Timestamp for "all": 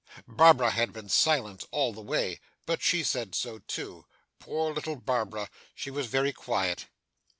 1.69-1.93